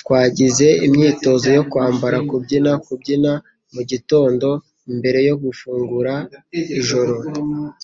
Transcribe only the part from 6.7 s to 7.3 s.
ijoro.